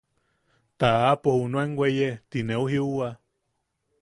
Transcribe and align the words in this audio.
Ta 0.79 0.89
aapo 1.09 1.29
junuen 1.39 1.71
weye 1.79 2.09
ti 2.29 2.39
neu 2.47 2.65
jiuwa. 2.71 3.09